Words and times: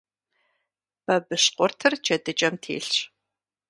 Бабыщкъуртыр 1.05 1.93
джэдыкӏэм 2.03 2.55
телъщ. 2.61 2.97